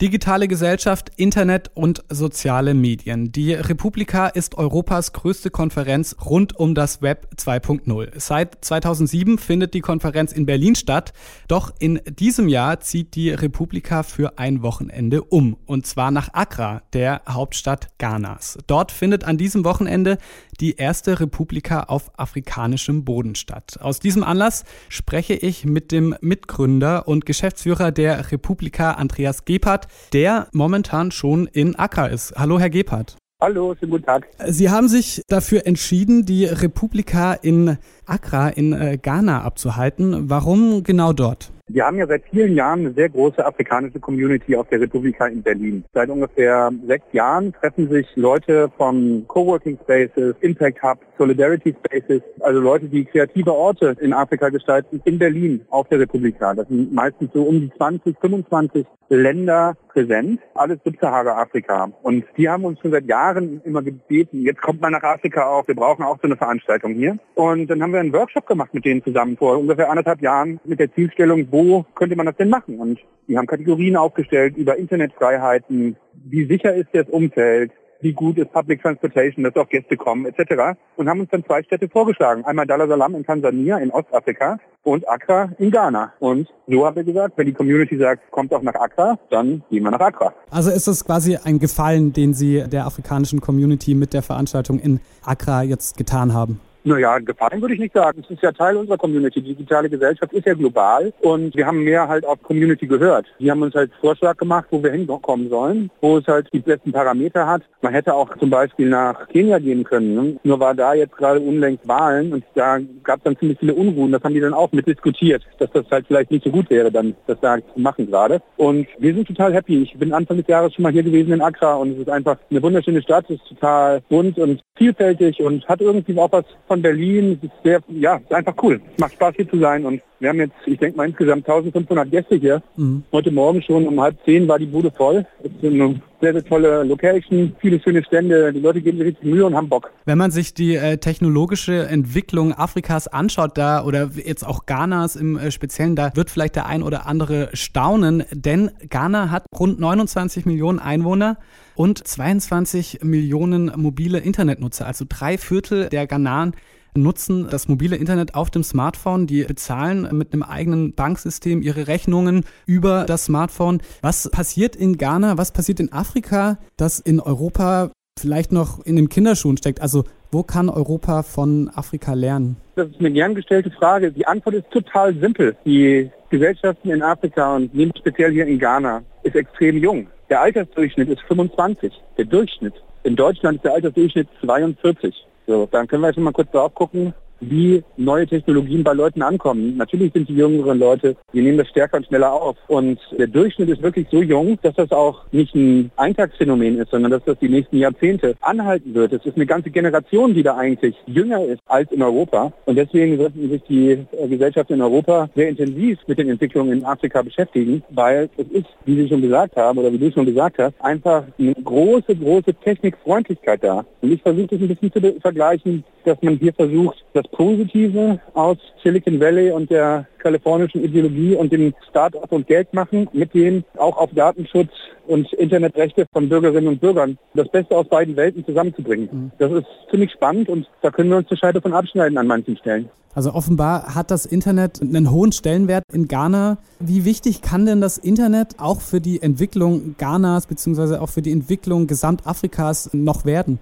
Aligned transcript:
Digitale 0.00 0.48
Gesellschaft, 0.48 1.12
Internet 1.16 1.70
und 1.72 2.02
soziale 2.08 2.74
Medien. 2.74 3.30
Die 3.30 3.54
Republika 3.54 4.26
ist 4.26 4.56
Europas 4.56 5.12
größte 5.12 5.50
Konferenz 5.50 6.16
rund 6.24 6.58
um 6.58 6.74
das 6.74 7.00
Web 7.00 7.28
2.0. 7.36 8.10
Seit 8.16 8.64
2007 8.64 9.38
findet 9.38 9.72
die 9.72 9.82
Konferenz 9.82 10.32
in 10.32 10.46
Berlin 10.46 10.74
statt. 10.74 11.12
Doch 11.46 11.72
in 11.78 12.00
diesem 12.08 12.48
Jahr 12.48 12.80
zieht 12.80 13.14
die 13.14 13.30
Republika 13.30 14.02
für 14.02 14.36
ein 14.36 14.62
Wochenende 14.62 15.22
um. 15.22 15.56
Und 15.64 15.86
zwar 15.86 16.10
nach 16.10 16.34
Accra, 16.34 16.82
der 16.92 17.22
Hauptstadt 17.28 17.90
Ghanas. 17.98 18.58
Dort 18.66 18.90
findet 18.90 19.22
an 19.22 19.38
diesem 19.38 19.64
Wochenende 19.64 20.18
die 20.60 20.76
erste 20.76 21.20
Republika 21.20 21.84
auf 21.84 22.18
afrikanischem 22.18 23.04
Boden 23.04 23.34
statt. 23.34 23.78
Aus 23.80 24.00
diesem 24.00 24.24
Anlass 24.24 24.64
spreche 24.88 25.34
ich 25.34 25.64
mit 25.64 25.92
dem 25.92 26.16
Mitgründer 26.20 27.08
und 27.08 27.26
Geschäftsführer 27.26 27.92
der 27.92 28.32
Republika, 28.32 28.92
Andreas 28.92 29.44
Gebhardt, 29.44 29.83
der 30.12 30.48
momentan 30.52 31.10
schon 31.10 31.46
in 31.46 31.76
Accra 31.76 32.06
ist. 32.06 32.34
Hallo, 32.36 32.58
Herr 32.58 32.70
Gebhardt. 32.70 33.16
Hallo, 33.40 33.74
schönen 33.78 33.90
guten 33.90 34.06
Tag. 34.06 34.28
Sie 34.46 34.70
haben 34.70 34.88
sich 34.88 35.22
dafür 35.28 35.66
entschieden, 35.66 36.24
die 36.24 36.46
Republika 36.46 37.34
in 37.34 37.76
Accra 38.06 38.48
in 38.48 38.72
äh, 38.72 38.96
Ghana 38.96 39.42
abzuhalten. 39.42 40.30
Warum 40.30 40.82
genau 40.82 41.12
dort? 41.12 41.50
Wir 41.70 41.86
haben 41.86 41.96
ja 41.96 42.06
seit 42.06 42.24
vielen 42.30 42.56
Jahren 42.56 42.80
eine 42.80 42.92
sehr 42.92 43.08
große 43.08 43.44
afrikanische 43.44 43.98
Community 43.98 44.54
auf 44.54 44.68
der 44.68 44.82
Republika 44.82 45.26
in 45.26 45.42
Berlin. 45.42 45.82
Seit 45.94 46.10
ungefähr 46.10 46.70
sechs 46.86 47.06
Jahren 47.12 47.54
treffen 47.54 47.88
sich 47.88 48.06
Leute 48.16 48.70
von 48.76 49.24
Coworking 49.28 49.78
Spaces, 49.82 50.34
Impact 50.42 50.82
Hub, 50.82 50.98
Solidarity 51.16 51.74
Spaces, 51.82 52.20
also 52.40 52.60
Leute, 52.60 52.86
die 52.88 53.06
kreative 53.06 53.54
Orte 53.54 53.96
in 54.02 54.12
Afrika 54.12 54.50
gestalten, 54.50 55.00
in 55.06 55.18
Berlin 55.18 55.64
auf 55.70 55.88
der 55.88 56.00
Republika. 56.00 56.52
Das 56.52 56.68
sind 56.68 56.92
meistens 56.92 57.30
so 57.32 57.44
um 57.44 57.58
die 57.58 57.72
20, 57.78 58.14
25 58.20 58.84
Länder 59.08 59.74
präsent, 59.94 60.40
alles 60.54 60.78
Subsahara-Afrika. 60.84 61.90
Und 62.02 62.24
die 62.36 62.48
haben 62.48 62.64
uns 62.64 62.80
schon 62.80 62.90
seit 62.90 63.06
Jahren 63.06 63.62
immer 63.64 63.82
gebeten, 63.82 64.42
jetzt 64.42 64.60
kommt 64.60 64.80
mal 64.80 64.90
nach 64.90 65.02
Afrika 65.02 65.46
auch, 65.46 65.66
wir 65.66 65.74
brauchen 65.74 66.04
auch 66.04 66.18
so 66.20 66.28
eine 66.28 66.36
Veranstaltung 66.36 66.94
hier. 66.94 67.16
Und 67.34 67.68
dann 67.68 67.82
haben 67.82 67.92
wir 67.92 68.00
einen 68.00 68.12
Workshop 68.12 68.46
gemacht 68.46 68.74
mit 68.74 68.84
denen 68.84 69.02
zusammen 69.02 69.36
vor 69.36 69.56
ungefähr 69.58 69.90
anderthalb 69.90 70.20
Jahren 70.20 70.60
mit 70.64 70.80
der 70.80 70.92
Zielstellung, 70.92 71.48
wo 71.50 71.86
könnte 71.94 72.16
man 72.16 72.26
das 72.26 72.36
denn 72.36 72.50
machen? 72.50 72.78
Und 72.78 72.98
die 73.28 73.38
haben 73.38 73.46
Kategorien 73.46 73.96
aufgestellt 73.96 74.56
über 74.56 74.76
Internetfreiheiten, 74.76 75.96
wie 76.26 76.46
sicher 76.46 76.74
ist 76.74 76.88
das 76.92 77.08
Umfeld, 77.08 77.72
wie 78.00 78.12
gut 78.12 78.36
ist 78.36 78.52
Public 78.52 78.82
Transportation, 78.82 79.44
dass 79.44 79.56
auch 79.56 79.68
Gäste 79.68 79.96
kommen, 79.96 80.26
etc. 80.26 80.76
Und 80.96 81.08
haben 81.08 81.20
uns 81.20 81.30
dann 81.30 81.44
zwei 81.44 81.62
Städte 81.62 81.88
vorgeschlagen. 81.88 82.44
Einmal 82.44 82.66
Dar 82.66 82.80
es 82.80 83.14
in 83.14 83.24
Tansania, 83.24 83.78
in 83.78 83.90
Ostafrika 83.90 84.58
und 84.84 85.08
Accra 85.08 85.50
in 85.58 85.70
Ghana. 85.70 86.12
Und 86.20 86.48
so 86.68 86.86
haben 86.86 86.96
wir 86.96 87.04
gesagt, 87.04 87.36
wenn 87.36 87.46
die 87.46 87.52
Community 87.52 87.98
sagt, 87.98 88.30
kommt 88.30 88.52
auch 88.54 88.62
nach 88.62 88.74
Accra, 88.74 89.18
dann 89.30 89.62
gehen 89.70 89.82
wir 89.82 89.90
nach 89.90 90.00
Accra. 90.00 90.32
Also 90.50 90.70
ist 90.70 90.86
das 90.86 91.04
quasi 91.04 91.36
ein 91.42 91.58
Gefallen, 91.58 92.12
den 92.12 92.34
Sie 92.34 92.62
der 92.68 92.86
afrikanischen 92.86 93.40
Community 93.40 93.94
mit 93.94 94.12
der 94.12 94.22
Veranstaltung 94.22 94.78
in 94.78 95.00
Accra 95.24 95.62
jetzt 95.62 95.96
getan 95.96 96.32
haben? 96.32 96.60
Naja, 96.86 97.18
gefallen 97.18 97.62
würde 97.62 97.74
ich 97.74 97.80
nicht 97.80 97.94
sagen. 97.94 98.22
Es 98.22 98.30
ist 98.30 98.42
ja 98.42 98.52
Teil 98.52 98.76
unserer 98.76 98.98
Community. 98.98 99.40
Die 99.40 99.54
digitale 99.54 99.88
Gesellschaft 99.88 100.34
ist 100.34 100.46
ja 100.46 100.52
global 100.52 101.14
und 101.22 101.56
wir 101.56 101.66
haben 101.66 101.82
mehr 101.82 102.06
halt 102.06 102.26
auf 102.26 102.42
Community 102.42 102.86
gehört. 102.86 103.26
Die 103.38 103.50
haben 103.50 103.62
uns 103.62 103.74
halt 103.74 103.90
Vorschlag 104.02 104.36
gemacht, 104.36 104.66
wo 104.70 104.82
wir 104.82 104.92
hinkommen 104.92 105.48
sollen, 105.48 105.90
wo 106.02 106.18
es 106.18 106.26
halt 106.26 106.48
die 106.52 106.58
besten 106.58 106.92
Parameter 106.92 107.46
hat. 107.46 107.62
Man 107.80 107.94
hätte 107.94 108.12
auch 108.12 108.36
zum 108.36 108.50
Beispiel 108.50 108.90
nach 108.90 109.28
Kenia 109.28 109.58
gehen 109.58 109.82
können. 109.84 110.14
Ne? 110.14 110.36
Nur 110.44 110.60
war 110.60 110.74
da 110.74 110.92
jetzt 110.92 111.16
gerade 111.16 111.40
unlängst 111.40 111.88
Wahlen 111.88 112.34
und 112.34 112.44
da 112.54 112.78
gab 113.02 113.18
es 113.18 113.24
dann 113.24 113.38
ziemlich 113.38 113.58
viele 113.58 113.74
Unruhen. 113.74 114.12
Das 114.12 114.22
haben 114.22 114.34
die 114.34 114.40
dann 114.40 114.52
auch 114.52 114.70
mit 114.72 114.86
diskutiert, 114.86 115.42
dass 115.58 115.70
das 115.72 115.86
halt 115.90 116.06
vielleicht 116.06 116.30
nicht 116.30 116.44
so 116.44 116.50
gut 116.50 116.68
wäre, 116.68 116.92
dann 116.92 117.14
das 117.26 117.40
da 117.40 117.56
zu 117.56 117.80
machen 117.80 118.06
gerade. 118.08 118.42
Und 118.58 118.86
wir 118.98 119.14
sind 119.14 119.26
total 119.26 119.54
happy. 119.54 119.84
Ich 119.84 119.98
bin 119.98 120.12
Anfang 120.12 120.36
des 120.36 120.46
Jahres 120.46 120.74
schon 120.74 120.82
mal 120.82 120.92
hier 120.92 121.02
gewesen 121.02 121.32
in 121.32 121.40
Accra 121.40 121.76
und 121.76 121.92
es 121.92 121.98
ist 122.00 122.10
einfach 122.10 122.36
eine 122.50 122.62
wunderschöne 122.62 123.00
Stadt. 123.00 123.24
Es 123.30 123.36
ist 123.36 123.48
total 123.48 124.02
bunt 124.10 124.38
und 124.38 124.60
vielfältig 124.76 125.40
und 125.40 125.66
hat 125.66 125.80
irgendwie 125.80 126.18
auch 126.18 126.30
was 126.30 126.44
von 126.66 126.73
Berlin. 126.82 127.38
Es 127.40 127.48
ist 127.48 127.62
sehr, 127.62 127.80
ja, 127.88 128.16
ist 128.16 128.32
einfach 128.32 128.54
cool. 128.62 128.80
Es 128.94 129.00
macht 129.00 129.14
Spaß 129.14 129.34
hier 129.36 129.48
zu 129.48 129.58
sein 129.58 129.84
und 129.84 130.00
wir 130.20 130.30
haben 130.30 130.38
jetzt, 130.38 130.54
ich 130.66 130.78
denke 130.78 130.96
mal 130.96 131.08
insgesamt 131.08 131.48
1500 131.48 132.10
Gäste 132.10 132.36
hier. 132.36 132.62
Mhm. 132.76 133.04
Heute 133.12 133.30
Morgen 133.30 133.62
schon 133.62 133.86
um 133.86 134.00
halb 134.00 134.16
zehn 134.24 134.48
war 134.48 134.58
die 134.58 134.66
Bude 134.66 134.90
voll. 134.90 135.26
Es 135.42 135.50
eine 135.62 136.00
sehr, 136.24 136.32
sehr 136.32 136.44
tolle 136.44 136.82
Location, 136.84 137.54
viele 137.60 137.80
schöne 137.80 138.02
Stände. 138.04 138.52
Die 138.52 138.60
Leute 138.60 138.80
geben 138.80 138.98
sich 138.98 139.08
richtig 139.08 139.24
Mühe 139.24 139.44
und 139.44 139.54
haben 139.54 139.68
Bock. 139.68 139.90
Wenn 140.04 140.18
man 140.18 140.30
sich 140.30 140.54
die 140.54 140.74
äh, 140.74 140.96
technologische 140.96 141.86
Entwicklung 141.86 142.52
Afrikas 142.52 143.08
anschaut, 143.08 143.56
da 143.58 143.84
oder 143.84 144.10
jetzt 144.14 144.46
auch 144.46 144.66
Ghanas 144.66 145.16
im 145.16 145.36
äh, 145.36 145.50
Speziellen, 145.50 145.96
da 145.96 146.10
wird 146.14 146.30
vielleicht 146.30 146.56
der 146.56 146.66
ein 146.66 146.82
oder 146.82 147.06
andere 147.06 147.50
staunen, 147.52 148.24
denn 148.32 148.70
Ghana 148.88 149.30
hat 149.30 149.44
rund 149.58 149.78
29 149.78 150.46
Millionen 150.46 150.78
Einwohner 150.78 151.36
und 151.74 152.06
22 152.06 153.00
Millionen 153.02 153.72
mobile 153.76 154.18
Internetnutzer, 154.18 154.86
also 154.86 155.04
drei 155.08 155.38
Viertel 155.38 155.88
der 155.88 156.06
Ghanaren 156.06 156.54
nutzen 156.96 157.48
das 157.50 157.68
mobile 157.68 157.96
Internet 157.96 158.34
auf 158.34 158.50
dem 158.50 158.62
Smartphone. 158.62 159.26
Die 159.26 159.44
bezahlen 159.44 160.08
mit 160.16 160.32
einem 160.32 160.42
eigenen 160.42 160.94
Banksystem 160.94 161.62
ihre 161.62 161.86
Rechnungen 161.86 162.44
über 162.66 163.04
das 163.04 163.26
Smartphone. 163.26 163.82
Was 164.02 164.30
passiert 164.30 164.76
in 164.76 164.96
Ghana? 164.96 165.38
Was 165.38 165.52
passiert 165.52 165.80
in 165.80 165.92
Afrika, 165.92 166.58
das 166.76 167.00
in 167.00 167.20
Europa 167.20 167.90
vielleicht 168.18 168.52
noch 168.52 168.84
in 168.84 168.96
den 168.96 169.08
Kinderschuhen 169.08 169.56
steckt? 169.56 169.80
Also 169.80 170.04
wo 170.30 170.42
kann 170.42 170.68
Europa 170.68 171.22
von 171.22 171.70
Afrika 171.74 172.14
lernen? 172.14 172.56
Das 172.76 172.88
ist 172.88 172.98
eine 172.98 173.12
gern 173.12 173.34
gestellte 173.34 173.70
Frage. 173.70 174.10
Die 174.10 174.26
Antwort 174.26 174.56
ist 174.56 174.70
total 174.70 175.14
simpel. 175.14 175.56
Die 175.64 176.10
Gesellschaften 176.30 176.90
in 176.90 177.02
Afrika 177.02 177.54
und 177.54 177.70
speziell 177.96 178.32
hier 178.32 178.46
in 178.46 178.58
Ghana 178.58 179.02
ist 179.22 179.36
extrem 179.36 179.78
jung. 179.78 180.08
Der 180.30 180.40
Altersdurchschnitt 180.40 181.08
ist 181.08 181.20
25. 181.28 181.92
Der 182.18 182.24
Durchschnitt. 182.24 182.74
In 183.04 183.14
Deutschland 183.14 183.56
ist 183.56 183.64
der 183.64 183.74
Altersdurchschnitt 183.74 184.28
42. 184.40 185.14
So, 185.46 185.66
dann 185.70 185.86
können 185.86 186.02
wir 186.02 186.08
jetzt 186.08 186.18
mal 186.18 186.32
kurz 186.32 186.50
drauf 186.50 186.74
gucken 186.74 187.14
wie 187.50 187.82
neue 187.96 188.26
Technologien 188.26 188.84
bei 188.84 188.92
Leuten 188.92 189.22
ankommen. 189.22 189.76
Natürlich 189.76 190.12
sind 190.12 190.28
die 190.28 190.34
jüngeren 190.36 190.78
Leute, 190.78 191.16
die 191.32 191.42
nehmen 191.42 191.58
das 191.58 191.68
stärker 191.68 191.98
und 191.98 192.06
schneller 192.06 192.32
auf. 192.32 192.56
Und 192.68 192.98
der 193.18 193.26
Durchschnitt 193.26 193.68
ist 193.68 193.82
wirklich 193.82 194.06
so 194.10 194.22
jung, 194.22 194.58
dass 194.62 194.74
das 194.74 194.90
auch 194.92 195.22
nicht 195.32 195.54
ein 195.54 195.90
Eintagsphänomen 195.96 196.78
ist, 196.78 196.90
sondern 196.90 197.12
dass 197.12 197.24
das 197.24 197.38
die 197.38 197.48
nächsten 197.48 197.78
Jahrzehnte 197.78 198.34
anhalten 198.40 198.94
wird. 198.94 199.12
Es 199.12 199.24
ist 199.24 199.36
eine 199.36 199.46
ganze 199.46 199.70
Generation, 199.70 200.34
die 200.34 200.42
da 200.42 200.56
eigentlich 200.56 200.94
jünger 201.06 201.44
ist 201.44 201.60
als 201.66 201.90
in 201.92 202.02
Europa. 202.02 202.52
Und 202.66 202.76
deswegen 202.76 203.16
sollten 203.16 203.48
sich 203.48 203.62
die 203.68 203.90
äh, 203.90 204.28
Gesellschaften 204.28 204.74
in 204.74 204.82
Europa 204.82 205.28
sehr 205.34 205.48
intensiv 205.48 205.98
mit 206.06 206.18
den 206.18 206.28
Entwicklungen 206.28 206.72
in 206.72 206.84
Afrika 206.84 207.22
beschäftigen, 207.22 207.82
weil 207.90 208.28
es 208.36 208.46
ist, 208.48 208.66
wie 208.84 208.96
Sie 208.96 209.08
schon 209.08 209.22
gesagt 209.22 209.56
haben 209.56 209.78
oder 209.78 209.92
wie 209.92 209.98
du 209.98 210.10
schon 210.12 210.26
gesagt 210.26 210.58
hast, 210.58 210.74
einfach 210.80 211.24
eine 211.38 211.54
große, 211.54 212.14
große 212.14 212.54
Technikfreundlichkeit 212.54 213.62
da. 213.62 213.84
Und 214.00 214.12
ich 214.12 214.22
versuche 214.22 214.48
das 214.48 214.60
ein 214.60 214.68
bisschen 214.68 214.92
zu 214.92 215.20
vergleichen, 215.20 215.84
dass 216.04 216.20
man 216.22 216.36
hier 216.36 216.52
versucht, 216.52 217.04
das 217.12 217.24
Positive 217.34 218.20
aus 218.34 218.58
Silicon 218.82 219.18
Valley 219.18 219.50
und 219.50 219.70
der 219.70 220.06
kalifornischen 220.18 220.84
Ideologie 220.84 221.34
und 221.34 221.52
dem 221.52 221.74
Start-up 221.90 222.30
und 222.30 222.46
Geld 222.46 222.72
machen, 222.72 223.08
mit 223.12 223.34
dem 223.34 223.64
auch 223.76 223.96
auf 223.96 224.10
Datenschutz 224.14 224.70
und 225.06 225.30
Internetrechte 225.34 226.06
von 226.12 226.28
Bürgerinnen 226.28 226.68
und 226.68 226.80
Bürgern 226.80 227.18
das 227.34 227.48
Beste 227.48 227.76
aus 227.76 227.88
beiden 227.88 228.16
Welten 228.16 228.44
zusammenzubringen. 228.46 229.08
Mhm. 229.10 229.30
Das 229.38 229.50
ist 229.50 229.66
ziemlich 229.90 230.12
spannend 230.12 230.48
und 230.48 230.66
da 230.80 230.90
können 230.90 231.10
wir 231.10 231.16
uns 231.16 231.28
eine 231.28 231.38
Scheibe 231.38 231.60
von 231.60 231.72
abschneiden 231.72 232.16
an 232.18 232.26
manchen 232.28 232.56
Stellen. 232.56 232.88
Also 233.14 233.32
offenbar 233.32 233.94
hat 233.94 234.10
das 234.10 234.26
Internet 234.26 234.80
einen 234.80 235.10
hohen 235.10 235.32
Stellenwert 235.32 235.84
in 235.92 236.08
Ghana. 236.08 236.58
Wie 236.80 237.04
wichtig 237.04 237.42
kann 237.42 237.66
denn 237.66 237.80
das 237.80 237.98
Internet 237.98 238.58
auch 238.58 238.80
für 238.80 239.00
die 239.00 239.22
Entwicklung 239.22 239.96
Ghanas 239.98 240.46
beziehungsweise 240.46 241.00
auch 241.00 241.08
für 241.10 241.22
die 241.22 241.32
Entwicklung 241.32 241.86
Gesamtafrikas 241.86 242.90
noch 242.92 243.24
werden? 243.24 243.60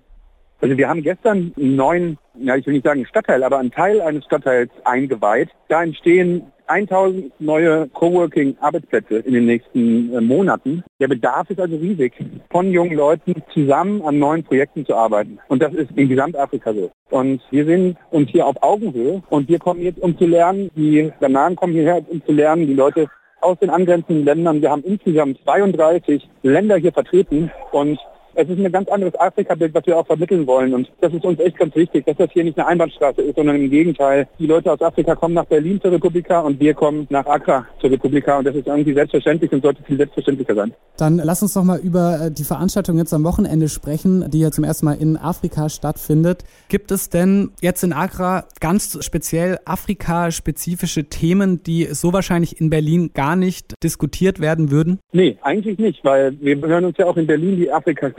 Also 0.63 0.77
wir 0.77 0.89
haben 0.89 1.03
gestern 1.03 1.53
einen 1.57 1.77
neuen, 1.77 2.19
ja 2.35 2.57
ich 2.57 2.67
will 2.67 2.75
nicht 2.75 2.87
sagen 2.87 3.07
Stadtteil, 3.07 3.43
aber 3.43 3.59
einen 3.59 3.71
Teil 3.71 4.01
eines 4.01 4.25
Stadtteils 4.25 4.71
eingeweiht. 4.85 5.51
Da 5.69 5.83
entstehen 5.83 6.53
1000 6.67 7.33
neue 7.41 7.89
Coworking-Arbeitsplätze 7.89 9.19
in 9.19 9.35
den 9.35 9.47
nächsten 9.47 10.15
äh, 10.15 10.21
Monaten. 10.21 10.83
Der 11.01 11.09
Bedarf 11.09 11.51
ist 11.51 11.61
also 11.61 11.77
riesig, 11.77 12.15
von 12.51 12.71
jungen 12.71 12.95
Leuten 12.95 13.35
zusammen 13.53 14.03
an 14.03 14.19
neuen 14.19 14.45
Projekten 14.45 14.87
zu 14.87 14.95
arbeiten. 14.95 15.39
Und 15.49 15.63
das 15.63 15.75
ist 15.75 15.91
in 15.97 16.09
Gesamtafrika 16.09 16.73
so. 16.73 16.91
Und 17.11 17.43
wir 17.51 17.67
sind 17.67 17.97
uns 18.11 18.31
hier 18.31 18.47
auf 18.47 18.63
Augenhöhe 18.63 19.23
und 19.29 19.49
wir 19.49 19.59
kommen 19.59 19.83
jetzt, 19.83 20.01
um 20.01 20.17
zu 20.17 20.25
lernen. 20.25 20.71
Die 20.75 21.13
Bananen 21.21 21.57
kommen 21.57 21.75
hierher, 21.75 22.03
um 22.09 22.25
zu 22.25 22.33
lernen. 22.33 22.67
Die 22.67 22.75
Leute 22.75 23.09
aus 23.43 23.59
den 23.59 23.71
angrenzenden 23.71 24.25
Ländern. 24.25 24.63
Wir 24.63 24.71
haben 24.71 24.85
insgesamt 24.85 25.39
32 25.45 26.29
Länder 26.43 26.77
hier 26.77 26.93
vertreten 26.93 27.51
und 27.73 27.99
Es 28.35 28.49
ist 28.49 28.59
ein 28.59 28.73
ganz 28.73 28.89
anderes 28.89 29.19
Afrika-Bild, 29.19 29.75
was 29.75 29.87
wir 29.87 29.99
auch 29.99 30.07
vermitteln 30.07 30.47
wollen. 30.47 30.75
Und 30.75 30.91
das 31.01 31.13
ist 31.13 31.25
uns 31.25 31.39
echt 31.41 31.59
ganz 31.59 31.75
wichtig, 31.75 32.07
dass 32.07 32.17
das 32.17 32.31
hier 32.33 32.45
nicht 32.45 32.59
eine 32.59 32.67
Einbahnstraße 32.67 33.23
ist, 33.23 33.37
sondern 33.37 33.57
im 33.57 33.71
Gegenteil. 33.71 34.27
Die 34.39 34.47
Leute 34.47 34.73
aus 34.73 34.81
Afrika 34.81 35.15
kommen 35.15 35.35
nach 35.35 35.45
Berlin 35.45 35.81
zur 35.81 35.93
Republika 35.93 36.41
und 36.41 36.59
wir 36.61 36.75
kommen 36.75 37.07
nach 37.11 37.27
Accra 37.27 37.67
zur 37.81 37.91
Republika. 37.91 38.39
Und 38.39 38.47
das 38.47 38.55
ist 38.55 38.67
irgendwie 38.67 38.95
selbstverständlich 38.95 39.53
und 39.53 39.63
sollte 39.63 39.83
viel 39.83 39.97
selbstverständlicher 39.97 40.55
sein. 40.55 40.75
Dann 40.97 41.17
lass 41.17 41.43
uns 41.43 41.55
noch 41.55 41.65
mal 41.65 41.79
über 41.79 42.27
äh, 42.27 42.31
die 42.31 42.45
Veranstaltung 42.45 42.99
jetzt 42.99 43.13
am 43.13 43.25
Wochenende 43.25 43.69
sprechen, 43.69 44.31
die 44.31 44.41
ja 44.41 44.51
zum 44.51 44.65
ersten 44.65 44.87
Mal 44.87 44.97
in 45.01 45.17
Afrika 45.17 45.69
stattfindet. 45.69 46.45
Gibt 46.69 46.91
es 46.91 47.11
denn 47.11 47.51
jetzt 47.61 47.83
in 47.83 47.93
Accra 47.93 48.45
ganz 48.61 48.99
speziell 49.05 49.59
Afrika-spezifische 49.65 51.05
Themen, 51.05 51.63
die 51.63 51.87
so 51.93 52.13
wahrscheinlich 52.13 52.61
in 52.61 52.71
Berlin 52.71 53.11
gar 53.15 53.37
nicht 53.37 53.75
diskutiert 53.83 54.41
werden 54.41 54.71
würden? 54.71 54.99
Nee, 55.13 55.39
eigentlich 55.43 55.79
nicht, 55.79 56.05
weil 56.05 56.39
wir 56.41 56.57
hören 56.61 56.85
uns 56.85 56.97
ja 56.99 57.07
auch 57.07 57.17
in 57.17 57.27
Berlin 57.27 57.57
die 57.57 57.71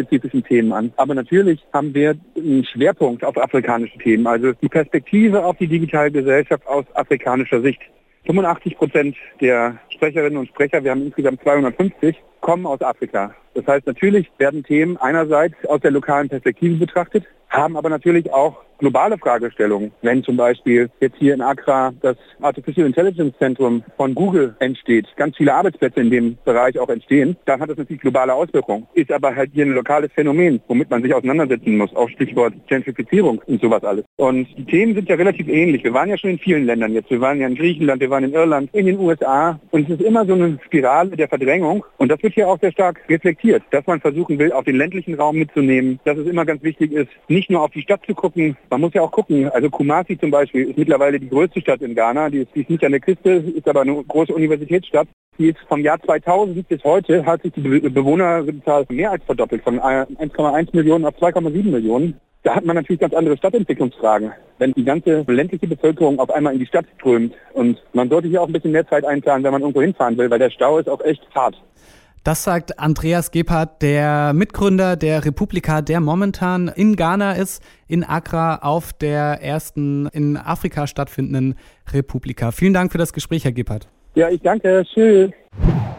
afrikaspezifischen 0.03 0.43
Themen 0.43 0.73
an. 0.73 0.93
Aber 0.97 1.15
natürlich 1.15 1.63
haben 1.73 1.93
wir 1.93 2.15
einen 2.35 2.65
Schwerpunkt 2.65 3.23
auf 3.23 3.37
afrikanische 3.37 3.97
Themen, 3.97 4.27
also 4.27 4.53
die 4.53 4.69
Perspektive 4.69 5.43
auf 5.43 5.57
die 5.57 5.67
digitale 5.67 6.11
Gesellschaft 6.11 6.65
aus 6.67 6.85
afrikanischer 6.93 7.61
Sicht. 7.61 7.81
85 8.25 8.77
Prozent 8.77 9.15
der 9.41 9.79
Sprecherinnen 9.89 10.37
und 10.37 10.47
Sprecher, 10.47 10.83
wir 10.83 10.91
haben 10.91 11.05
insgesamt 11.05 11.41
250, 11.43 12.15
kommen 12.43 12.65
aus 12.65 12.81
Afrika. 12.81 13.33
Das 13.55 13.65
heißt, 13.65 13.87
natürlich 13.87 14.29
werden 14.37 14.63
Themen 14.63 14.97
einerseits 14.97 15.55
aus 15.67 15.79
der 15.81 15.91
lokalen 15.91 16.29
Perspektive 16.29 16.75
betrachtet, 16.75 17.23
haben 17.49 17.77
aber 17.77 17.89
natürlich 17.89 18.31
auch 18.33 18.57
globale 18.79 19.17
Fragestellungen. 19.17 19.91
Wenn 20.01 20.23
zum 20.23 20.35
Beispiel 20.35 20.89
jetzt 20.99 21.15
hier 21.17 21.33
in 21.33 21.41
Accra 21.41 21.93
das 22.01 22.17
Artificial 22.41 22.85
Intelligence 22.85 23.33
Zentrum 23.37 23.83
von 23.95 24.13
Google 24.13 24.55
entsteht, 24.59 25.07
ganz 25.15 25.37
viele 25.37 25.53
Arbeitsplätze 25.53 26.01
in 26.01 26.09
dem 26.09 26.37
Bereich 26.43 26.77
auch 26.77 26.89
entstehen, 26.89 27.37
dann 27.45 27.61
hat 27.61 27.69
das 27.69 27.77
natürlich 27.77 28.01
globale 28.01 28.33
Auswirkungen. 28.33 28.87
Ist 28.93 29.11
aber 29.11 29.33
halt 29.33 29.51
hier 29.53 29.65
ein 29.65 29.73
lokales 29.73 30.11
Phänomen, 30.13 30.61
womit 30.67 30.89
man 30.89 31.01
sich 31.01 31.13
auseinandersetzen 31.13 31.77
muss, 31.77 31.95
auch 31.95 32.09
Stichwort 32.09 32.53
Gentrifizierung 32.67 33.41
und 33.45 33.61
sowas 33.61 33.83
alles. 33.83 34.03
Und 34.17 34.47
die 34.57 34.65
Themen 34.65 34.95
sind 34.95 35.07
ja 35.07 35.15
relativ 35.15 35.47
ähnlich. 35.47 35.83
Wir 35.83 35.93
waren 35.93 36.09
ja 36.09 36.17
schon 36.17 36.31
in 36.31 36.39
vielen 36.39 36.65
Ländern 36.65 36.93
jetzt. 36.93 37.09
Wir 37.09 37.21
waren 37.21 37.39
ja 37.39 37.47
in 37.47 37.55
Griechenland, 37.55 38.01
wir 38.01 38.09
waren 38.09 38.25
in 38.25 38.33
Irland, 38.33 38.69
in 38.73 38.87
den 38.87 38.99
USA. 38.99 39.59
Und 39.71 39.89
es 39.89 39.99
ist 39.99 40.05
immer 40.05 40.25
so 40.25 40.33
eine 40.33 40.59
Spirale 40.65 41.11
der 41.11 41.29
Verdrängung. 41.29 41.85
Und 41.97 42.09
das 42.09 42.21
wird 42.21 42.32
hier 42.33 42.47
auch 42.47 42.59
sehr 42.59 42.71
stark 42.71 43.01
reflektiert, 43.09 43.63
dass 43.71 43.85
man 43.87 44.01
versuchen 44.01 44.39
will, 44.39 44.51
auch 44.51 44.63
den 44.63 44.77
ländlichen 44.77 45.15
Raum 45.15 45.37
mitzunehmen, 45.37 45.99
dass 46.05 46.17
es 46.17 46.27
immer 46.27 46.45
ganz 46.45 46.63
wichtig 46.63 46.91
ist, 46.91 47.09
nicht 47.27 47.49
nur 47.49 47.61
auf 47.61 47.71
die 47.71 47.81
Stadt 47.81 48.01
zu 48.05 48.13
gucken, 48.13 48.57
man 48.69 48.81
muss 48.81 48.93
ja 48.93 49.01
auch 49.01 49.11
gucken, 49.11 49.49
also 49.49 49.69
Kumasi 49.69 50.17
zum 50.17 50.31
Beispiel 50.31 50.69
ist 50.69 50.77
mittlerweile 50.77 51.19
die 51.19 51.29
größte 51.29 51.61
Stadt 51.61 51.81
in 51.81 51.95
Ghana, 51.95 52.29
die 52.29 52.39
ist, 52.39 52.55
die 52.55 52.61
ist 52.61 52.69
nicht 52.69 52.83
an 52.83 52.91
der 52.91 53.01
Küste, 53.01 53.31
ist 53.31 53.67
aber 53.67 53.81
eine 53.81 54.03
große 54.03 54.33
Universitätsstadt. 54.33 55.07
Die 55.39 55.49
ist 55.49 55.57
vom 55.67 55.81
Jahr 55.81 55.99
2000 55.99 56.67
bis 56.67 56.83
heute 56.83 57.25
hat 57.25 57.41
sich 57.41 57.53
die 57.53 57.61
Bewohnerzahl 57.61 58.85
mehr 58.89 59.11
als 59.11 59.23
verdoppelt, 59.23 59.63
von 59.63 59.79
1,1 59.79 60.69
Millionen 60.73 61.05
auf 61.05 61.15
2,7 61.15 61.71
Millionen. 61.71 62.19
Da 62.43 62.55
hat 62.55 62.65
man 62.65 62.75
natürlich 62.75 62.99
ganz 62.99 63.13
andere 63.13 63.37
Stadtentwicklungsfragen. 63.37 64.33
Wenn 64.59 64.73
die 64.73 64.83
ganze 64.83 65.23
ländliche 65.27 65.65
Bevölkerung 65.65 66.19
auf 66.19 66.29
einmal 66.29 66.53
in 66.53 66.59
die 66.59 66.65
Stadt 66.65 66.85
strömt 66.99 67.33
und 67.53 67.81
man 67.93 68.09
sollte 68.09 68.27
hier 68.27 68.41
auch 68.41 68.47
ein 68.47 68.53
bisschen 68.53 68.73
mehr 68.73 68.87
Zeit 68.87 69.05
einplanen, 69.05 69.43
wenn 69.43 69.53
man 69.53 69.61
irgendwo 69.61 69.81
hinfahren 69.81 70.17
will, 70.17 70.29
weil 70.29 70.39
der 70.39 70.51
Stau 70.51 70.77
ist 70.77 70.89
auch 70.89 71.01
echt 71.01 71.23
hart. 71.33 71.55
Das 72.23 72.45
sagt 72.45 72.79
Andreas 72.79 73.31
Gebhardt, 73.31 73.81
der 73.81 74.31
Mitgründer 74.31 74.95
der 74.95 75.25
Republika, 75.25 75.81
der 75.81 75.99
momentan 75.99 76.69
in 76.69 76.95
Ghana 76.95 77.33
ist, 77.33 77.61
in 77.89 78.05
Accra 78.05 78.59
auf 78.61 78.93
der 78.93 79.41
ersten 79.41 80.07
in 80.07 80.37
Afrika 80.37 80.87
stattfindenden 80.87 81.55
Republika. 81.91 82.51
Vielen 82.51 82.73
Dank 82.73 82.93
für 82.93 82.97
das 82.97 83.11
Gespräch, 83.11 83.43
Herr 83.43 83.51
Gebhardt. 83.51 83.89
Ja, 84.15 84.29
ich 84.29 84.41
danke. 84.41 84.85
Tschüss. 84.85 85.31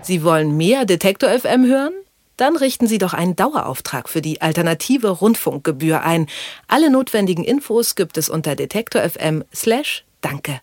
Sie 0.00 0.25
wollen 0.25 0.56
mehr 0.56 0.87
Detektor 0.87 1.29
FM 1.29 1.67
hören? 1.67 1.93
Dann 2.38 2.56
richten 2.56 2.87
Sie 2.87 2.99
doch 2.99 3.12
einen 3.12 3.37
Dauerauftrag 3.37 4.09
für 4.09 4.23
die 4.23 4.41
alternative 4.41 5.09
Rundfunkgebühr 5.09 6.03
ein. 6.03 6.27
Alle 6.69 6.91
notwendigen 6.91 7.44
Infos 7.44 7.97
gibt 7.97 8.17
es 8.17 8.31
unter 8.31 8.56
detektor 8.56 9.03
FM 9.03 9.44
slash 9.55 10.05
Danke. 10.23 10.61